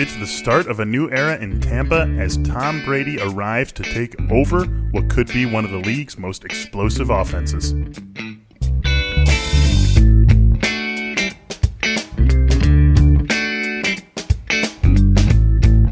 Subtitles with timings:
[0.00, 4.18] It's the start of a new era in Tampa as Tom Brady arrives to take
[4.30, 7.72] over what could be one of the league's most explosive offenses.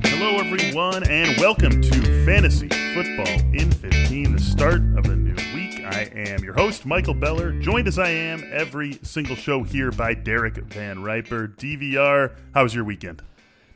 [0.07, 5.85] Hello, everyone, and welcome to Fantasy Football in 15, the start of a new week.
[5.85, 10.15] I am your host, Michael Beller, joined as I am every single show here by
[10.15, 11.49] Derek Van Riper.
[11.49, 13.21] DVR, how was your weekend?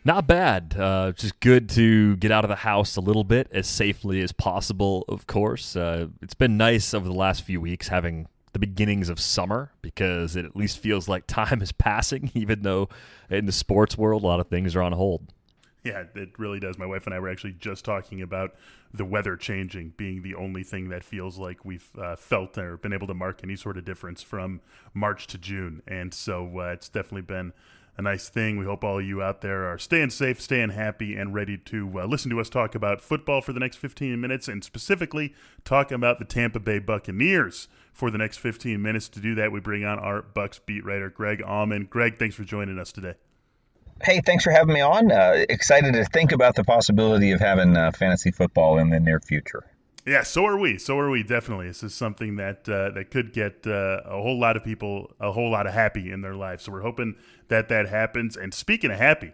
[0.05, 0.75] Not bad.
[0.77, 4.33] Uh, just good to get out of the house a little bit as safely as
[4.33, 5.77] possible, of course.
[5.77, 10.35] Uh, it's been nice over the last few weeks having the beginnings of summer because
[10.35, 12.89] it at least feels like time is passing, even though
[13.31, 15.33] in the sports world, a lot of things are on hold.
[15.85, 16.79] Yeah, it really does.
[16.79, 18.55] My wife and I were actually just talking about
[18.95, 22.93] the weather changing being the only thing that feels like we've uh, felt or been
[22.93, 24.61] able to mark any sort of difference from
[24.95, 25.83] March to June.
[25.89, 27.53] And so uh, it's definitely been
[27.97, 28.59] a nice thing.
[28.59, 32.07] We hope all you out there are staying safe, staying happy, and ready to uh,
[32.07, 35.35] listen to us talk about football for the next 15 minutes, and specifically
[35.65, 39.09] talking about the Tampa Bay Buccaneers for the next 15 minutes.
[39.11, 41.89] To do that, we bring on our Bucs beat writer, Greg Auman.
[41.89, 43.15] Greg, thanks for joining us today.
[44.03, 45.13] Hey, thanks for having me on.
[45.13, 49.21] Uh, excited to think about the possibility of having uh, fantasy football in the near
[49.21, 49.65] future.
[50.05, 50.79] Yeah, so are we.
[50.79, 51.23] So are we.
[51.23, 55.13] Definitely, this is something that uh, that could get uh, a whole lot of people
[55.21, 56.65] a whole lot of happy in their lives.
[56.65, 57.15] So we're hoping
[57.49, 58.37] that that happens.
[58.37, 59.33] And speaking of happy,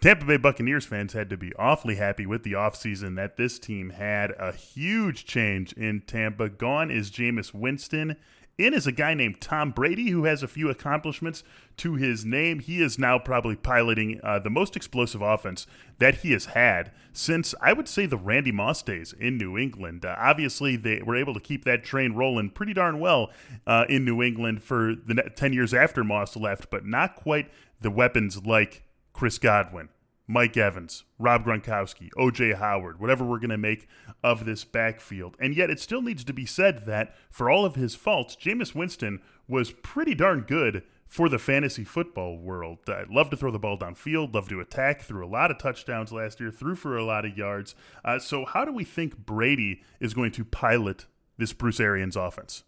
[0.00, 3.90] Tampa Bay Buccaneers fans had to be awfully happy with the offseason that this team
[3.90, 6.48] had a huge change in Tampa.
[6.48, 8.16] Gone is Jameis Winston.
[8.58, 11.44] In is a guy named Tom Brady who has a few accomplishments
[11.76, 12.58] to his name.
[12.58, 17.54] He is now probably piloting uh, the most explosive offense that he has had since,
[17.62, 20.04] I would say, the Randy Moss days in New England.
[20.04, 23.30] Uh, obviously, they were able to keep that train rolling pretty darn well
[23.64, 27.92] uh, in New England for the 10 years after Moss left, but not quite the
[27.92, 29.88] weapons like Chris Godwin,
[30.30, 33.88] Mike Evans, Rob Gronkowski, OJ Howard, whatever we're going to make
[34.22, 35.36] of this backfield.
[35.40, 38.74] And yet it still needs to be said that for all of his faults, Jameis
[38.74, 42.80] Winston was pretty darn good for the fantasy football world.
[42.86, 46.12] I love to throw the ball downfield, love to attack, threw a lot of touchdowns
[46.12, 47.74] last year, threw for a lot of yards.
[48.04, 51.06] Uh, so, how do we think Brady is going to pilot
[51.38, 52.64] this Bruce Arians offense?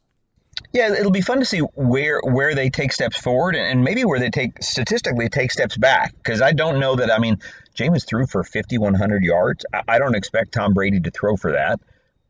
[0.73, 4.21] Yeah, it'll be fun to see where where they take steps forward and maybe where
[4.21, 7.11] they take statistically take steps back because I don't know that.
[7.11, 7.39] I mean,
[7.77, 9.67] Jameis threw for 5,100 yards.
[9.89, 11.81] I don't expect Tom Brady to throw for that.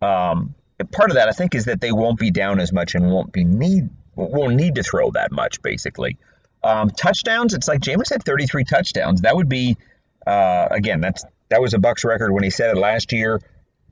[0.00, 0.54] Um,
[0.92, 3.32] part of that I think is that they won't be down as much and won't
[3.32, 6.16] be need won't need to throw that much basically.
[6.62, 9.22] Um, touchdowns, it's like Jameis had 33 touchdowns.
[9.22, 9.76] That would be
[10.26, 13.40] uh, again that's that was a Bucs record when he said it last year.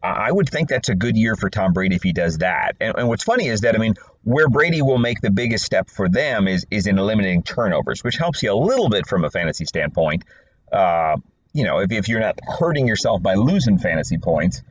[0.02, 2.76] I would think that's a good year for Tom Brady if he does that.
[2.80, 3.94] And, and, what's funny is that I mean,
[4.28, 8.16] where Brady will make the biggest step for them is is in eliminating turnovers, which
[8.16, 10.22] helps you a little bit from a fantasy standpoint.
[10.70, 11.16] Uh,
[11.54, 14.62] you know, if, if you're not hurting yourself by losing fantasy points.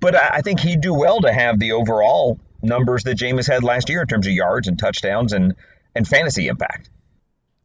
[0.00, 3.62] But I, I think he'd do well to have the overall numbers that Jameis had
[3.62, 5.54] last year in terms of yards and touchdowns and
[5.94, 6.90] and fantasy impact.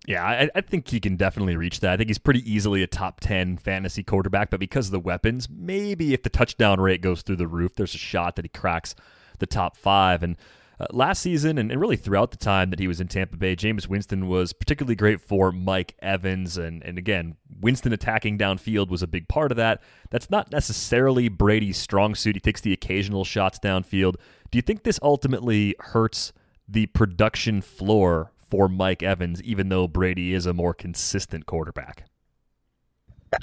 [0.05, 1.93] Yeah, I, I, think he can definitely reach that.
[1.93, 5.47] I think he's pretty easily a top 10 fantasy quarterback, but because of the weapons,
[5.49, 8.95] maybe if the touchdown rate goes through the roof, there's a shot that he cracks
[9.39, 10.21] the top five.
[10.21, 10.35] And
[10.79, 13.55] uh, last season, and, and, really throughout the time that he was in Tampa Bay,
[13.55, 16.57] Jameis Winston was particularly great for Mike Evans.
[16.57, 19.81] And, and again, Winston attacking downfield was a big part of that.
[20.09, 22.35] That's not necessarily Brady's strong suit.
[22.35, 24.15] He takes the occasional shots downfield.
[24.51, 26.33] Do you think this ultimately hurts
[26.67, 32.05] the production floor for Mike Evans, even though Brady is a more consistent quarterback?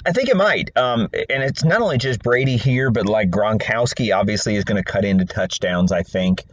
[0.05, 0.71] I think it might.
[0.77, 4.89] Um, and it's not only just Brady here, but like Gronkowski obviously is going to
[4.89, 6.45] cut into touchdowns, I think.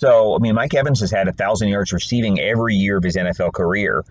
[0.00, 3.16] So, I mean, Mike Evans has had a 1,000 yards receiving every year of his
[3.16, 4.02] NFL career.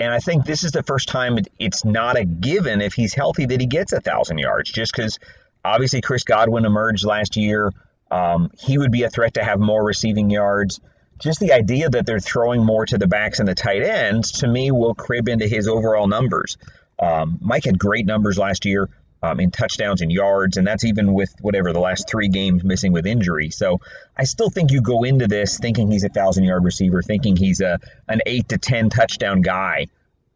[0.00, 3.44] And I think this is the first time it's not a given if he's healthy
[3.44, 5.18] that he gets a 1,000 yards, just because
[5.62, 7.70] obviously Chris Godwin emerged last year.
[8.10, 10.80] Um, he would be a threat to have more receiving yards
[11.18, 14.48] just the idea that they're throwing more to the backs and the tight ends to
[14.48, 16.56] me will crib into his overall numbers.
[16.98, 18.88] Um, Mike had great numbers last year
[19.26, 22.92] um, in touchdowns and yards, and that's even with whatever the last three games missing
[22.92, 23.50] with injury.
[23.50, 23.80] So
[24.16, 27.60] I still think you go into this thinking he's a thousand yard receiver, thinking he's
[27.60, 27.78] a
[28.08, 29.86] an eight to ten touchdown guy.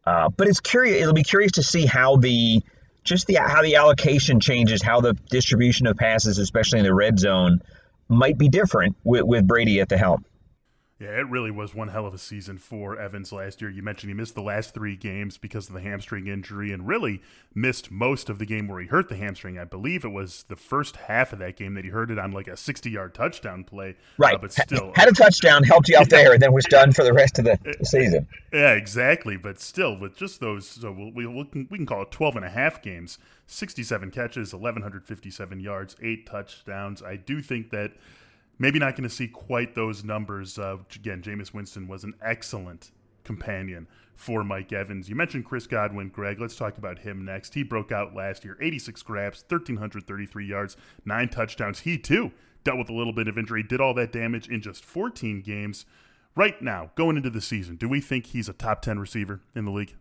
[0.05, 1.01] Uh, but it's curious.
[1.01, 2.61] It'll be curious to see how the
[3.03, 7.17] just the how the allocation changes, how the distribution of passes, especially in the red
[7.17, 7.61] zone,
[8.09, 10.25] might be different with, with Brady at the helm.
[11.01, 13.71] Yeah, it really was one hell of a season for Evans last year.
[13.71, 17.23] You mentioned he missed the last three games because of the hamstring injury and really
[17.55, 19.57] missed most of the game where he hurt the hamstring.
[19.57, 22.31] I believe it was the first half of that game that he hurt it on
[22.31, 23.95] like a 60 yard touchdown play.
[24.19, 24.35] Right.
[24.35, 24.91] Uh, but still.
[24.95, 27.45] Had a touchdown, helped you out there, and then was done for the rest of
[27.45, 28.27] the season.
[28.53, 29.37] Yeah, exactly.
[29.37, 32.35] But still, with just those, so we'll, we, we, can, we can call it 12
[32.35, 37.01] and a half games, 67 catches, 1,157 yards, eight touchdowns.
[37.01, 37.93] I do think that
[38.61, 40.59] maybe not going to see quite those numbers.
[40.59, 42.91] Uh, again, Jameis Winston was an excellent
[43.23, 45.09] companion for Mike Evans.
[45.09, 46.39] You mentioned Chris Godwin, Greg.
[46.39, 47.55] Let's talk about him next.
[47.55, 51.79] He broke out last year 86 grabs, 1,333 yards, nine touchdowns.
[51.79, 52.31] He, too,
[52.63, 55.85] dealt with a little bit of injury, did all that damage in just 14 games.
[56.35, 59.65] Right now, going into the season, do we think he's a top 10 receiver in
[59.65, 59.95] the league?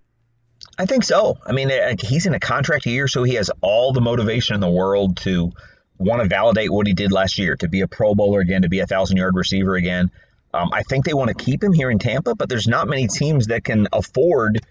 [0.79, 1.39] I think so.
[1.47, 4.61] I mean, uh, he's in a contract year, so he has all the motivation in
[4.61, 5.51] the world to
[6.01, 8.69] want to validate what he did last year, to be a Pro Bowler again, to
[8.69, 10.11] be a thousand yard receiver again.
[10.53, 13.07] Um, I think they want to keep him here in Tampa, but there's not many
[13.07, 14.67] teams that can afford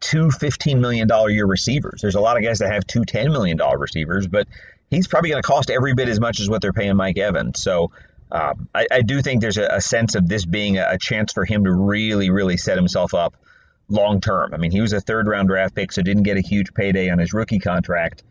[0.00, 2.00] two $15 million year receivers.
[2.02, 4.46] There's a lot of guys that have two $10 million receivers, but
[4.90, 7.62] he's probably going to cost every bit as much as what they're paying Mike Evans.
[7.62, 7.92] So
[8.30, 11.32] um, I, I, do think there's a, a, sense of this being a, a chance
[11.32, 13.36] for him to really, really set himself up
[13.88, 14.52] long term.
[14.52, 17.10] I mean, he was a third round draft pick, so didn't get a huge payday
[17.10, 18.24] on his rookie contract.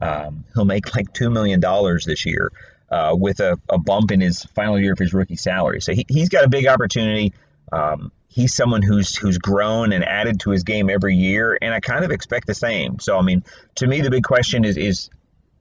[0.00, 1.60] Um, he'll make like $2 million
[2.04, 2.52] this year
[2.90, 5.80] uh, with a, a, bump in his final year of his rookie salary.
[5.80, 7.32] So he, he's got a big opportunity.
[7.72, 11.80] Um, he's someone who's who's grown and added to his game every year, and I
[11.80, 12.98] kind of expect the same.
[13.00, 13.42] So I mean,
[13.76, 15.10] to me, the big question is is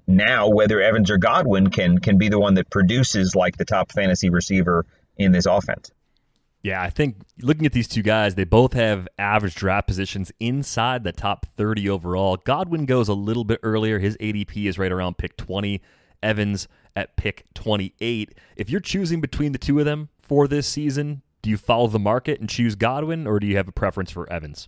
[0.05, 3.91] now whether Evans or Godwin can can be the one that produces like the top
[3.91, 4.85] fantasy receiver
[5.17, 5.91] in this offense.
[6.65, 11.03] Yeah, I think looking at these two guys, they both have average draft positions inside
[11.03, 12.37] the top 30 overall.
[12.37, 13.99] Godwin goes a little bit earlier.
[13.99, 15.79] His ADP is right around pick 20.
[16.23, 18.33] Evans at pick 28.
[18.55, 21.99] If you're choosing between the two of them for this season, do you follow the
[21.99, 24.67] market and choose Godwin or do you have a preference for Evans?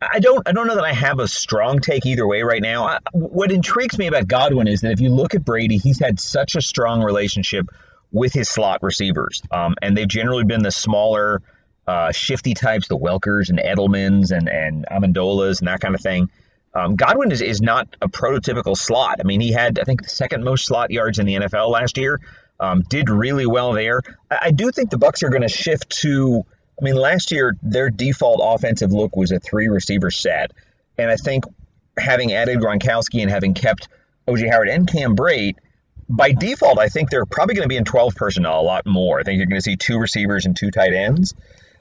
[0.00, 2.84] I don't I don't know that I have a strong take either way right now.
[2.84, 6.20] I, what intrigues me about Godwin is that if you look at Brady, he's had
[6.20, 7.66] such a strong relationship
[8.14, 9.42] with his slot receivers.
[9.50, 11.42] Um, and they've generally been the smaller,
[11.86, 16.30] uh, shifty types, the Welkers and Edelmans and, and Amendolas and that kind of thing.
[16.72, 19.16] Um, Godwin is, is not a prototypical slot.
[19.20, 21.98] I mean, he had, I think, the second most slot yards in the NFL last
[21.98, 22.20] year.
[22.60, 24.00] Um, did really well there.
[24.30, 26.44] I, I do think the Bucs are going to shift to.
[26.80, 30.52] I mean, last year their default offensive look was a three receiver set,
[30.98, 31.44] and I think
[31.96, 33.88] having added Gronkowski and having kept
[34.26, 35.56] OJ Howard and Cam Brate,
[36.08, 39.20] by default, I think they're probably going to be in 12 personnel a lot more.
[39.20, 41.34] I think you're going to see two receivers and two tight ends.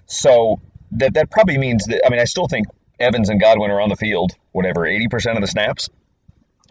[0.06, 0.60] So
[0.92, 2.68] that that probably means that I mean I still think
[3.00, 5.90] Evans and Godwin are on the field, whatever, 80% of the snaps.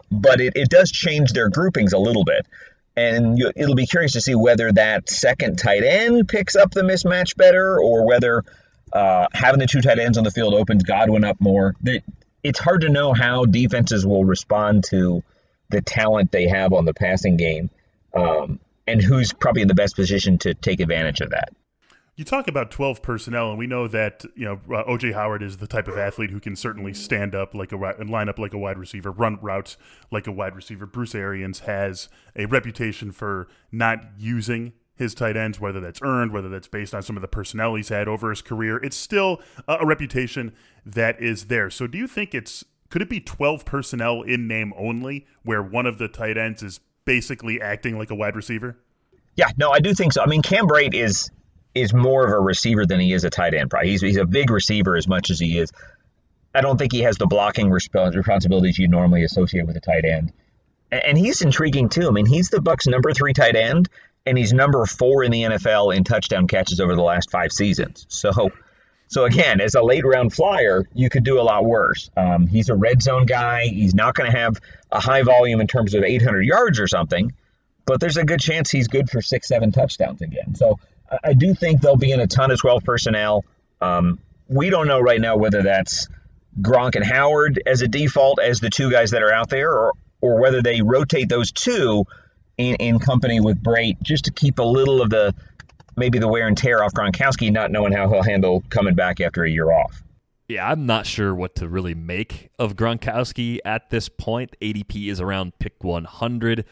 [0.09, 2.47] But it, it does change their groupings a little bit.
[2.95, 6.81] And you, it'll be curious to see whether that second tight end picks up the
[6.81, 8.43] mismatch better or whether
[8.91, 11.75] uh, having the two tight ends on the field opens Godwin up more.
[12.43, 15.23] It's hard to know how defenses will respond to
[15.73, 17.69] the talent they have on the passing game,
[18.13, 21.49] um, and who's probably in the best position to take advantage of that.
[22.15, 25.57] You talk about 12 personnel, and we know that you know uh, OJ Howard is
[25.57, 28.53] the type of athlete who can certainly stand up like a and line up like
[28.53, 29.77] a wide receiver, run routes
[30.11, 30.85] like a wide receiver.
[30.85, 36.49] Bruce Arians has a reputation for not using his tight ends, whether that's earned, whether
[36.49, 38.77] that's based on some of the personnel he's had over his career.
[38.77, 40.53] It's still a, a reputation
[40.85, 41.71] that is there.
[41.71, 42.63] So, do you think it's
[42.93, 46.79] could it be 12 personnel in name only where one of the tight ends is
[47.05, 48.77] basically acting like a wide receiver?
[49.35, 50.21] Yeah, no, I do think so.
[50.21, 51.31] I mean, Cam Brate is
[51.73, 53.71] is more of a receiver than he is a tight end.
[53.71, 55.71] Probably he's he's a big receiver as much as he is.
[56.53, 60.31] I don't think he has the blocking responsibilities you normally associate with a tight end.
[60.91, 62.07] And he's intriguing too.
[62.07, 63.89] I mean, he's the Bucs' number three tight end,
[64.27, 68.05] and he's number four in the NFL in touchdown catches over the last five seasons.
[68.09, 68.51] So
[69.13, 72.09] so again, as a late round flyer, you could do a lot worse.
[72.17, 73.67] Um, he's a red zone guy.
[73.67, 74.59] He's not going to have
[74.91, 77.31] a high volume in terms of 800 yards or something,
[77.85, 80.55] but there's a good chance he's good for six, seven touchdowns again.
[80.55, 80.79] So
[81.23, 83.45] I do think they'll be in a ton of 12 personnel.
[83.81, 84.17] Um,
[84.47, 86.07] we don't know right now whether that's
[86.59, 89.93] Gronk and Howard as a default as the two guys that are out there, or
[90.21, 92.05] or whether they rotate those two
[92.57, 95.35] in, in company with Brate just to keep a little of the
[95.95, 99.43] maybe the wear and tear off Gronkowski, not knowing how he'll handle coming back after
[99.43, 100.03] a year off.
[100.49, 104.55] Yeah, I'm not sure what to really make of Gronkowski at this point.
[104.61, 106.65] ADP is around pick 100.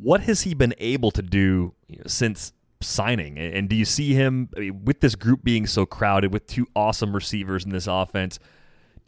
[0.00, 1.74] What has he been able to do
[2.06, 3.38] since signing?
[3.38, 6.66] And do you see him I mean, with this group being so crowded with two
[6.74, 8.38] awesome receivers in this offense?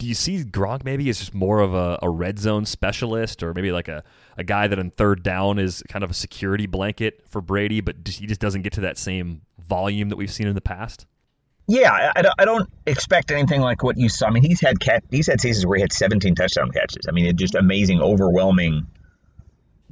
[0.03, 3.53] Do you see Gronk maybe as just more of a, a red zone specialist, or
[3.53, 4.03] maybe like a,
[4.37, 7.95] a guy that on third down is kind of a security blanket for Brady, but
[8.05, 11.05] he just doesn't get to that same volume that we've seen in the past?
[11.67, 14.27] Yeah, I, I don't expect anything like what you saw.
[14.27, 17.05] I mean, he's had cat, he's had seasons where he had 17 touchdown catches.
[17.07, 18.87] I mean, it's just amazing, overwhelming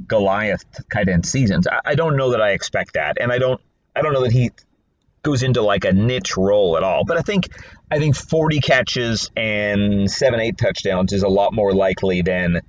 [0.07, 1.67] Goliath kind of seasons.
[1.67, 3.61] I, I don't know that I expect that, and I don't
[3.95, 4.51] I don't know that he
[5.23, 7.03] goes into like a niche role at all.
[7.05, 7.47] But I think
[7.89, 12.61] I think 40 catches and seven eight touchdowns is a lot more likely than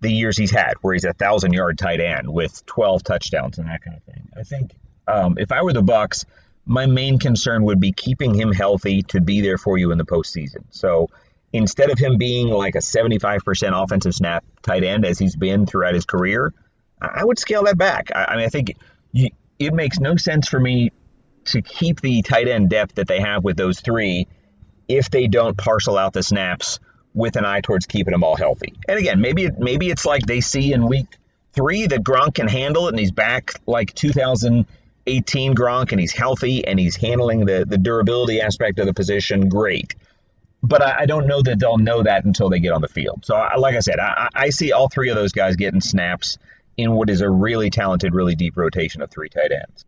[0.00, 3.68] the years he's had, where he's a thousand yard tight end with 12 touchdowns and
[3.68, 4.28] that kind of thing.
[4.36, 4.72] I think
[5.06, 6.24] um, if I were the Bucs,
[6.66, 10.04] my main concern would be keeping him healthy to be there for you in the
[10.04, 10.64] postseason.
[10.70, 11.08] So
[11.52, 15.94] instead of him being like a 75% offensive snap tight end as he's been throughout
[15.94, 16.52] his career,
[17.00, 18.10] I would scale that back.
[18.14, 18.76] I, mean, I think
[19.12, 20.92] you, it makes no sense for me
[21.46, 24.26] to keep the tight end depth that they have with those three
[24.88, 26.78] if they don't parcel out the snaps
[27.14, 28.74] with an eye towards keeping them all healthy.
[28.88, 31.06] And again, maybe maybe it's like they see in week
[31.52, 36.66] three that Gronk can handle it and he's back like 2018 Gronk and he's healthy
[36.66, 39.94] and he's handling the, the durability aspect of the position great.
[40.62, 43.24] But I, I don't know that they'll know that until they get on the field.
[43.24, 46.38] So, I, like I said, I, I see all three of those guys getting snaps
[46.76, 49.84] in what is a really talented, really deep rotation of three tight ends.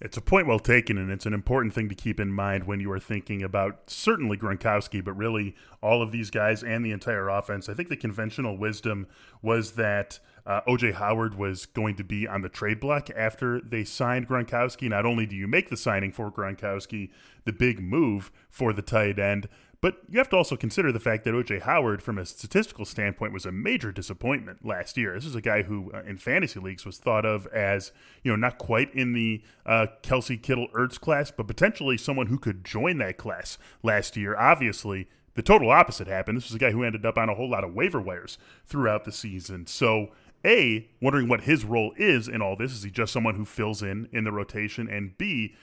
[0.00, 2.80] It's a point well taken, and it's an important thing to keep in mind when
[2.80, 7.28] you are thinking about certainly Gronkowski, but really all of these guys and the entire
[7.28, 7.68] offense.
[7.68, 9.06] I think the conventional wisdom
[9.42, 13.84] was that uh, OJ Howard was going to be on the trade block after they
[13.84, 14.88] signed Gronkowski.
[14.88, 17.10] Not only do you make the signing for Gronkowski,
[17.44, 19.48] the big move for the tight end,
[19.80, 23.32] but you have to also consider the fact that OJ Howard, from a statistical standpoint,
[23.32, 25.14] was a major disappointment last year.
[25.14, 28.36] This is a guy who, uh, in fantasy leagues, was thought of as you know
[28.36, 32.98] not quite in the uh, Kelce Kittle Ertz class, but potentially someone who could join
[32.98, 34.36] that class last year.
[34.36, 36.36] Obviously, the total opposite happened.
[36.36, 39.04] This was a guy who ended up on a whole lot of waiver wires throughout
[39.04, 39.66] the season.
[39.66, 40.10] So
[40.44, 42.72] a, wondering what his role is in all this.
[42.72, 44.88] Is he just someone who fills in in the rotation?
[44.88, 45.54] And B,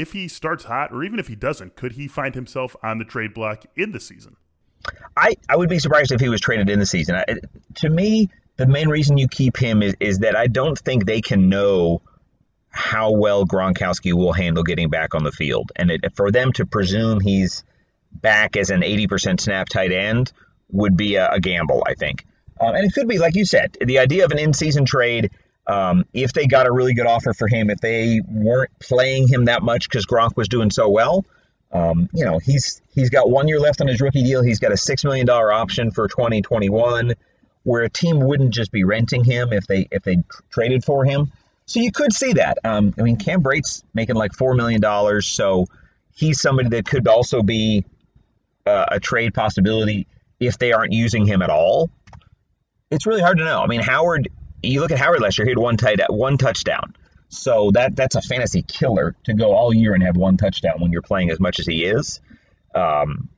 [0.00, 3.04] if he starts hot, or even if he doesn't, could he find himself on the
[3.04, 4.36] trade block in the season?
[5.14, 7.16] I, I would be surprised if he was traded in the season.
[7.16, 7.24] I,
[7.76, 11.20] to me, the main reason you keep him is, is that I don't think they
[11.20, 12.00] can know
[12.70, 15.70] how well Gronkowski will handle getting back on the field.
[15.76, 17.62] And it, for them to presume he's
[18.10, 20.32] back as an 80% snap tight end
[20.70, 22.24] would be a, a gamble, I think.
[22.58, 25.30] Um, and it could be, like you said, the idea of an in season trade.
[25.70, 29.44] Um, if they got a really good offer for him, if they weren't playing him
[29.44, 31.24] that much because Gronk was doing so well,
[31.70, 34.42] um, you know, he's he's got one year left on his rookie deal.
[34.42, 37.14] He's got a six million dollar option for 2021,
[37.62, 41.30] where a team wouldn't just be renting him if they if they traded for him.
[41.66, 42.58] So you could see that.
[42.64, 45.66] Um, I mean, Cam Brate's making like four million dollars, so
[46.12, 47.84] he's somebody that could also be
[48.66, 50.08] uh, a trade possibility
[50.40, 51.90] if they aren't using him at all
[52.90, 53.60] it's really hard to know.
[53.60, 54.28] I mean, Howard,
[54.62, 56.94] you look at Howard last year, he had one tight one touchdown.
[57.28, 60.90] So that that's a fantasy killer to go all year and have one touchdown when
[60.90, 62.20] you're playing as much as he is.
[62.74, 63.28] Um,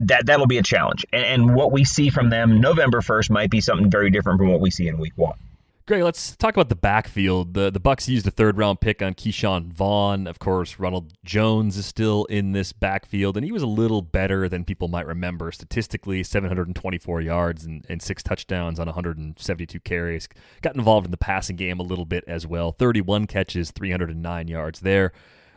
[0.00, 1.04] that that'll be a challenge.
[1.12, 4.48] And, and what we see from them November 1st might be something very different from
[4.48, 5.38] what we see in week one.
[5.84, 7.54] Greg, let's talk about the backfield.
[7.54, 10.28] The the Bucs used a third round pick on Ke'Shawn Vaughn.
[10.28, 14.48] Of course, Ronald Jones is still in this backfield, and he was a little better
[14.48, 15.50] than people might remember.
[15.50, 20.28] Statistically, 724 yards and, and six touchdowns on 172 carries.
[20.60, 22.70] Got involved in the passing game a little bit as well.
[22.70, 25.12] 31 catches, 309 yards there.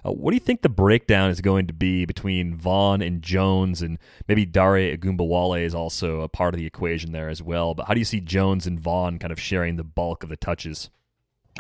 [0.06, 3.82] Uh, what do you think the breakdown is going to be between Vaughn and Jones,
[3.82, 3.98] and
[4.28, 7.74] maybe Dare Ogunbowale is also a part of the equation there as well?
[7.74, 10.38] But how do you see Jones and Vaughn kind of sharing the bulk of the
[10.38, 10.90] touches?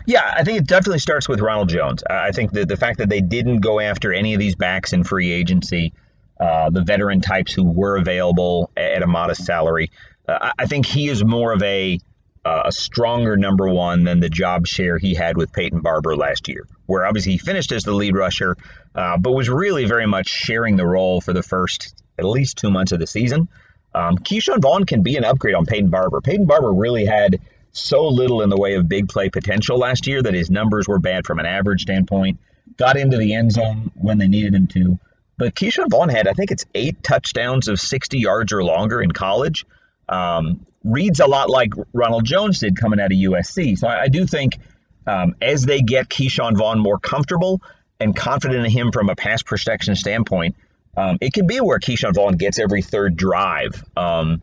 [0.05, 2.03] Yeah, I think it definitely starts with Ronald Jones.
[2.09, 5.03] I think that the fact that they didn't go after any of these backs in
[5.03, 5.93] free agency,
[6.39, 9.89] uh, the veteran types who were available at a modest salary,
[10.27, 11.97] uh, I think he is more of a
[12.45, 16.47] uh, a stronger number one than the job share he had with Peyton Barber last
[16.47, 18.55] year, where obviously he finished as the lead rusher,
[18.93, 22.69] uh, but was really very much sharing the role for the first at least two
[22.69, 23.47] months of the season.
[23.95, 26.21] Um, Ke'Shawn Vaughn can be an upgrade on Peyton Barber.
[26.21, 27.39] Peyton Barber really had
[27.71, 30.99] so little in the way of big play potential last year that his numbers were
[30.99, 32.39] bad from an average standpoint.
[32.77, 34.99] Got into the end zone when they needed him to.
[35.37, 39.11] But Ke'Shawn Vaughn had, I think it's eight touchdowns of 60 yards or longer in
[39.11, 39.65] college.
[40.07, 43.77] Um, reads a lot like Ronald Jones did coming out of USC.
[43.77, 44.59] So I, I do think
[45.07, 47.61] um, as they get Ke'Shawn Vaughn more comfortable
[47.99, 50.55] and confident in him from a pass protection standpoint,
[50.95, 54.41] um, it can be where Ke'Shawn Vaughn gets every third drive um,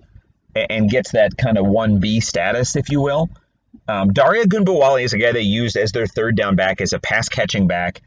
[0.55, 3.31] and gets that kind of 1B status, if you will.
[3.89, 6.99] Um, Dare Ogunbowale is a guy they used as their third down back, as a
[6.99, 8.03] pass catching back.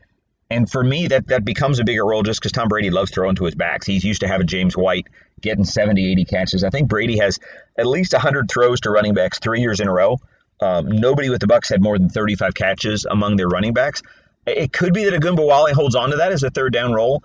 [0.49, 3.35] And for me, that, that becomes a bigger role just because Tom Brady loves throwing
[3.37, 3.87] to his backs.
[3.87, 5.07] He's used to having James White
[5.41, 6.63] getting 70, 80 catches.
[6.63, 7.39] I think Brady has
[7.77, 10.17] at least 100 throws to running backs three years in a row.
[10.61, 14.01] Um, nobody with the Bucs had more than 35 catches among their running backs.
[14.45, 17.23] It could be that Ogunbowale holds on to that as a third down role.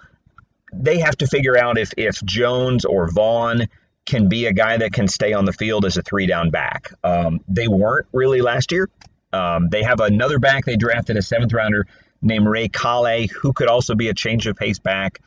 [0.73, 3.67] They have to figure out if if Jones or Vaughn
[4.07, 6.93] can be a guy that can stay on the field as a three down back.
[7.05, 8.88] Um, they weren't really last year.
[9.33, 11.87] Um, they have another back they drafted a seventh rounder
[12.23, 15.21] named Raymond Calais, who could also be a change of pace back.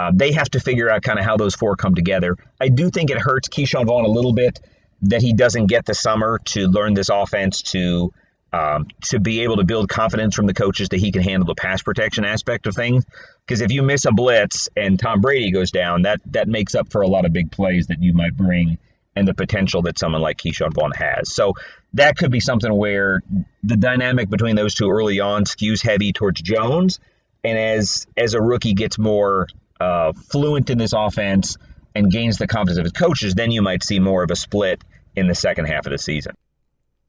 [0.00, 2.38] Uh, they have to figure out kind of how those four come together.
[2.58, 4.58] I do think it hurts Ke'Shawn Vaughn a little bit
[5.02, 8.12] that he doesn't get the summer to learn this offense to
[8.52, 11.54] um, to be able to build confidence from the coaches that he can handle the
[11.54, 13.04] pass protection aspect of things.
[13.46, 16.90] Because if you miss a blitz and Tom Brady goes down, that that makes up
[16.90, 18.78] for a lot of big plays that you might bring
[19.14, 21.32] and the potential that someone like Ke'Shawn Vaughn has.
[21.32, 21.54] So
[21.94, 23.22] that could be something where
[23.62, 27.00] the dynamic between those two early on skews heavy towards Jones,
[27.44, 29.46] and as as a rookie gets more
[29.80, 31.56] uh, fluent in this offense
[31.94, 34.84] and gains the confidence of his coaches, then you might see more of a split
[35.16, 36.34] in the second half of the season.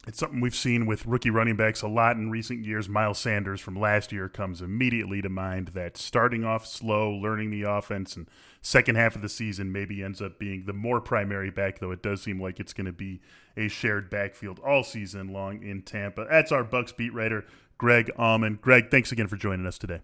[0.07, 2.89] It's something we've seen with rookie running backs a lot in recent years.
[2.89, 7.63] Miles Sanders from last year comes immediately to mind that starting off slow, learning the
[7.63, 8.27] offense, and
[8.63, 12.01] second half of the season maybe ends up being the more primary back, though it
[12.01, 13.21] does seem like it's going to be
[13.55, 16.25] a shared backfield all season long in Tampa.
[16.27, 17.45] That's our Bucs beat writer,
[17.77, 18.59] Greg Auman.
[18.59, 20.01] Greg, thanks again for joining us today.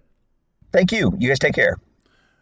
[0.71, 1.11] Thank you.
[1.17, 1.77] You guys take care.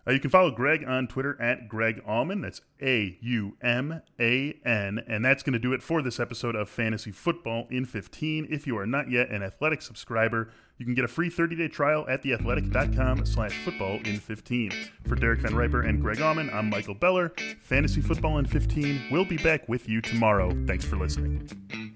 [0.08, 2.42] Uh, you can follow Greg on Twitter at Greg Auman.
[2.42, 5.04] That's A U M A N.
[5.08, 8.48] And that's going to do it for this episode of Fantasy Football in 15.
[8.50, 12.06] If you are not yet an Athletic subscriber, you can get a free 30-day trial
[12.10, 14.72] at theathletic.com slash football in 15.
[15.08, 17.34] For Derek Van Riper and Greg Auman, I'm Michael Beller.
[17.62, 19.08] Fantasy Football in 15.
[19.10, 20.52] We'll be back with you tomorrow.
[20.68, 21.95] Thanks for listening.